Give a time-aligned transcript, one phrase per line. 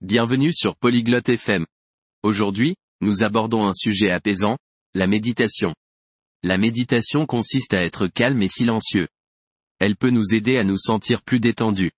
[0.00, 1.66] Bienvenue sur Polyglotte FM.
[2.22, 4.56] Aujourd'hui, nous abordons un sujet apaisant,
[4.94, 5.74] la méditation.
[6.44, 9.08] La méditation consiste à être calme et silencieux.
[9.80, 11.90] Elle peut nous aider à nous sentir plus détendus.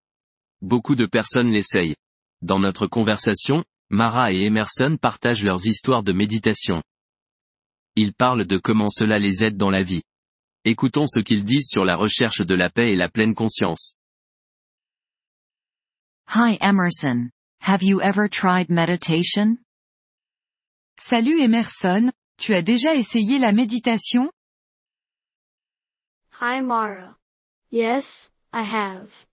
[0.63, 1.95] Beaucoup de personnes l'essayent.
[2.41, 6.82] Dans notre conversation, Mara et Emerson partagent leurs histoires de méditation.
[7.96, 10.05] Ils parlent de comment cela les aide dans la vie.
[10.64, 13.93] Écoutons ce qu'ils disent sur la recherche de la paix et la pleine conscience.
[16.35, 17.29] Hi Emerson.
[17.71, 19.59] Have you ever tried meditation?
[20.98, 24.29] Salut Emerson, tu as déjà essayé la méditation?
[26.41, 27.15] Hi Mara.
[27.70, 29.24] Yes, I have.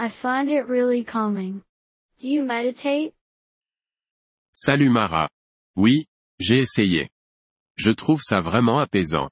[0.00, 1.62] I find it really calming.
[2.18, 3.14] Do you meditate?
[4.52, 5.28] Salut Mara.
[5.76, 6.06] Oui,
[6.40, 7.08] j'ai essayé.
[7.76, 9.30] Je trouve ça vraiment apaisant.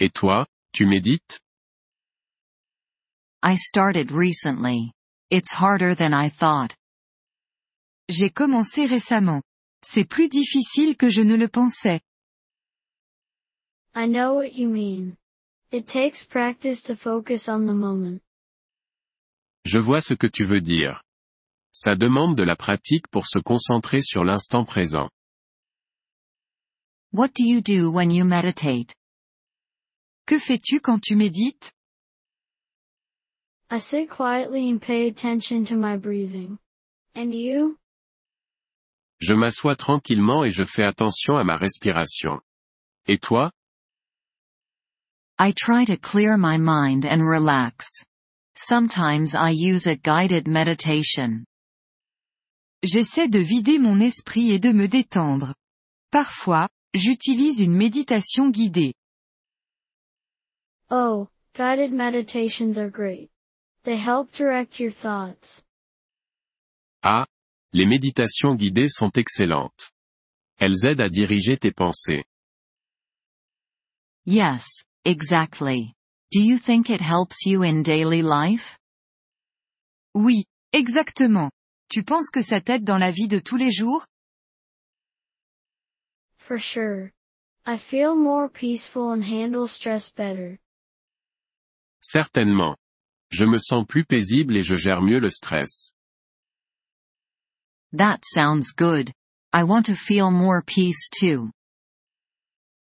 [0.00, 1.38] Et toi, tu médites?
[3.44, 4.90] I started recently.
[5.30, 6.74] It's harder than I thought.
[8.08, 9.42] J'ai commencé récemment.
[9.82, 12.00] C'est plus difficile que je ne le pensais.
[13.94, 15.16] I know what you mean.
[15.72, 18.20] It takes practice to focus on the moment.
[19.64, 21.02] Je vois ce que tu veux dire.
[21.72, 25.08] Ça demande de la pratique pour se concentrer sur l'instant présent.
[27.12, 28.94] What do you do when you meditate?
[30.26, 31.72] Que fais-tu quand tu médites?
[33.70, 36.58] I sit quietly and pay attention to my breathing.
[37.16, 37.78] And you?
[39.20, 42.40] Je m'assois tranquillement et je fais attention à ma respiration.
[43.06, 43.50] Et toi?
[45.38, 48.04] I try to clear my mind and relax.
[48.56, 51.44] Sometimes I use a guided meditation.
[52.82, 55.54] J'essaie de vider mon esprit et de me détendre.
[56.10, 58.94] Parfois, j'utilise une méditation guidée.
[60.90, 63.30] Oh, guided meditations are great.
[63.84, 65.64] They help direct your thoughts.
[67.02, 67.26] Ah,
[67.72, 69.90] les méditations guidées sont excellentes.
[70.58, 72.24] Elles aident à diriger tes pensées.
[74.24, 75.94] Yes, exactly.
[76.32, 78.78] Do you think it helps you in daily life?
[80.14, 81.50] Oui, exactement.
[81.88, 84.04] Tu penses que ça t'aide dans la vie de tous les jours?
[86.38, 87.10] For sure.
[87.66, 90.58] I feel more peaceful and handle stress better.
[92.00, 92.76] Certainement.
[93.30, 95.90] Je me sens plus paisible et je gère mieux le stress.
[97.96, 99.10] That sounds good.
[99.54, 101.50] I want to feel more peace too.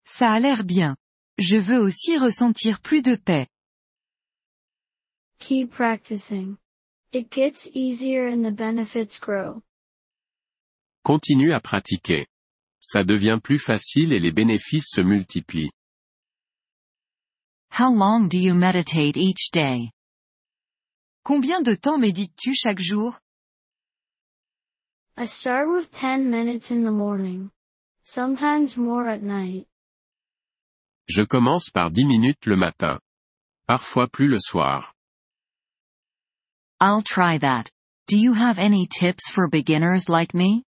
[0.05, 0.97] Ça a l'air bien.
[1.39, 3.47] Je veux aussi ressentir plus de paix.
[5.39, 6.57] Keep practicing.
[7.13, 9.61] It gets easier and the benefits grow.
[11.05, 12.27] Continue à pratiquer.
[12.81, 15.71] Ça devient plus facile et les bénéfices se multiplient.
[17.71, 19.91] How long do you meditate each day?
[21.23, 23.17] Combien de temps médites-tu chaque jour?
[25.17, 27.49] I start with 10 minutes in the morning.
[28.03, 29.65] Sometimes more at night.
[31.07, 32.99] Je commence par 10 minutes le matin.
[33.65, 34.93] Parfois plus le soir.
[36.81, 37.71] I'll try that.
[38.07, 40.65] Do you have any tips for beginners like me?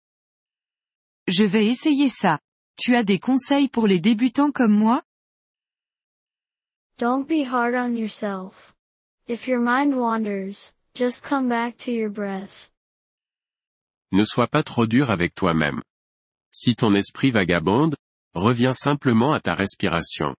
[1.28, 2.40] Je vais essayer ça.
[2.76, 5.02] Tu as des conseils pour les débutants comme moi?
[6.98, 8.74] Don't be hard on yourself.
[9.28, 12.71] If your mind wanders, just come back to your breath.
[14.12, 15.82] Ne sois pas trop dur avec toi-même.
[16.52, 17.96] Si ton esprit vagabonde,
[18.34, 20.34] reviens simplement à ta respiration.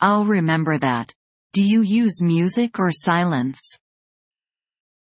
[0.00, 1.12] I'll remember that.
[1.52, 3.78] Do you use music or silence?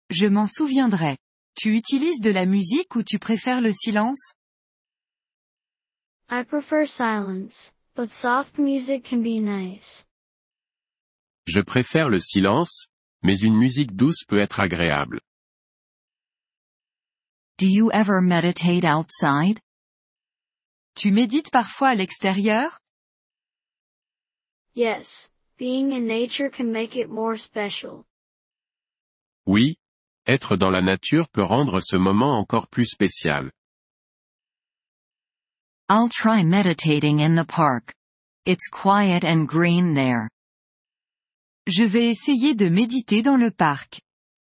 [0.09, 1.17] Je m'en souviendrai.
[1.55, 4.33] Tu utilises de la musique ou tu préfères le silence?
[6.29, 10.05] I prefer silence, but soft music can be nice.
[11.45, 12.87] Je préfère le silence,
[13.23, 15.19] mais une musique douce peut être agréable.
[17.61, 19.59] Do you ever meditate outside?
[20.95, 22.79] Tu médites parfois à l'extérieur?
[24.73, 25.29] Yes,
[25.59, 28.03] being in nature can make it more special.
[29.45, 29.75] Oui,
[30.25, 33.51] être dans la nature peut rendre ce moment encore plus spécial.
[35.87, 37.93] I'll try meditating in the park.
[38.47, 40.29] It's quiet and green there.
[41.67, 44.01] Je vais essayer de méditer dans le parc.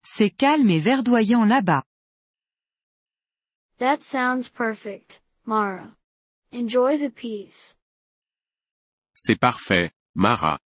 [0.04, 1.84] C'est calme et verdoyant là-bas.
[3.78, 5.94] That sounds perfect, Mara.
[6.52, 7.76] Enjoy the peace.
[9.14, 10.58] C'est parfait, Mara.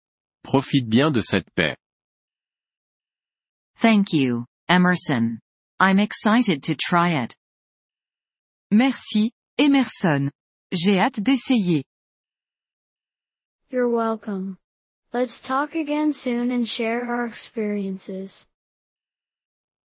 [0.44, 1.76] Profite bien de cette paix.
[3.78, 5.40] Thank you, Emerson.
[5.80, 7.36] I'm excited to try it.
[8.72, 10.32] Merci, Emerson.
[10.72, 11.84] J'ai hâte d'essayer.
[13.70, 14.58] You're welcome.
[15.12, 18.48] Let's talk again soon and share our experiences.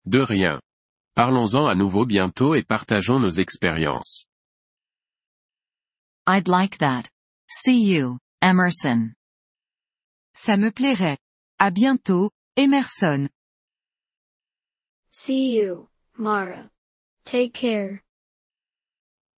[0.09, 0.61] De rien.
[1.17, 4.27] Parlons-en à nouveau bientôt et partageons nos expériences.
[6.29, 7.05] I'd like that.
[7.49, 9.15] See you, Emerson.
[10.35, 11.17] Ça me plairait.
[11.59, 13.31] À bientôt, Emerson.
[15.11, 16.69] See you, Mara.
[17.25, 18.01] Take care.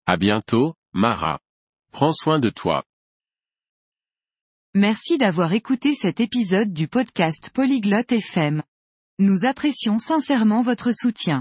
[0.06, 1.38] À bientôt, Mara.
[1.92, 2.82] Prends soin de toi.
[4.74, 8.64] Merci d'avoir écouté cet épisode du podcast Polyglotte FM.
[9.20, 11.40] Nous apprécions sincèrement votre soutien.